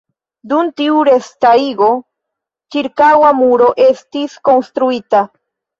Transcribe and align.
Dum 0.53 0.71
tiu 0.79 1.03
restarigo 1.09 1.91
ĉirkaŭa 2.77 3.33
muro 3.45 3.73
estis 3.91 4.39
konstruita. 4.51 5.29